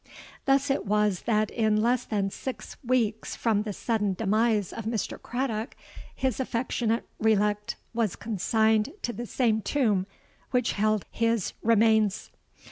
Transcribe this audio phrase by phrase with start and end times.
[0.45, 5.21] Thus was it that in less than six weeks from the sudden demise of Mr.
[5.21, 5.75] Craddock,
[6.15, 10.07] his affectionate relict was consigned to the same tomb
[10.49, 12.31] which held his remains.